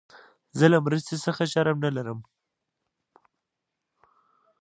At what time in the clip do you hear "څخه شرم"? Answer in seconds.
1.25-1.77